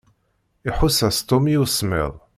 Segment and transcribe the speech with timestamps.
[0.69, 2.13] Iḥuss-as Tom i usemmiḍ.